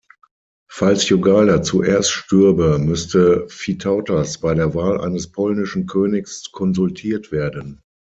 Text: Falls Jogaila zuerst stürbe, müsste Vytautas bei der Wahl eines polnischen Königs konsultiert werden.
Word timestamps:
Falls 0.71 1.05
Jogaila 1.09 1.61
zuerst 1.61 2.09
stürbe, 2.09 2.79
müsste 2.79 3.45
Vytautas 3.51 4.39
bei 4.39 4.55
der 4.55 4.73
Wahl 4.73 4.99
eines 4.99 5.31
polnischen 5.31 5.85
Königs 5.85 6.51
konsultiert 6.51 7.31
werden. 7.31 7.81